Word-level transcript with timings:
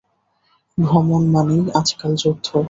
ভ্রমণ 0.77 1.23
মানেই 1.33 1.63
আজকাল 1.79 2.11
যুদ্ধ। 2.15 2.47